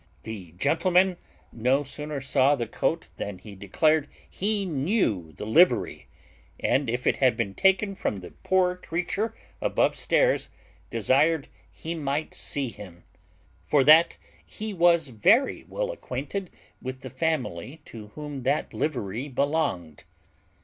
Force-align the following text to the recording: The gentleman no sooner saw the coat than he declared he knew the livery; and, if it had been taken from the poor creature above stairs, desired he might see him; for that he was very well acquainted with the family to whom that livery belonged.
The 0.23 0.53
gentleman 0.53 1.17
no 1.51 1.83
sooner 1.83 2.21
saw 2.21 2.55
the 2.55 2.65
coat 2.65 3.09
than 3.17 3.37
he 3.37 3.55
declared 3.55 4.07
he 4.27 4.65
knew 4.65 5.31
the 5.33 5.45
livery; 5.45 6.07
and, 6.59 6.89
if 6.89 7.05
it 7.05 7.17
had 7.17 7.37
been 7.37 7.53
taken 7.53 7.93
from 7.93 8.17
the 8.21 8.31
poor 8.31 8.75
creature 8.77 9.35
above 9.61 9.95
stairs, 9.95 10.49
desired 10.89 11.49
he 11.71 11.93
might 11.93 12.33
see 12.33 12.69
him; 12.69 13.03
for 13.63 13.83
that 13.83 14.17
he 14.43 14.73
was 14.73 15.09
very 15.09 15.65
well 15.69 15.91
acquainted 15.91 16.49
with 16.81 17.01
the 17.01 17.11
family 17.11 17.79
to 17.85 18.07
whom 18.15 18.41
that 18.41 18.73
livery 18.73 19.27
belonged. 19.27 20.05